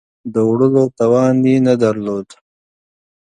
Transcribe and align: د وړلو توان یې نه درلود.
د 0.33 0.35
وړلو 0.49 0.83
توان 0.99 1.35
یې 1.49 1.55
نه 1.67 1.73
درلود. 1.83 2.27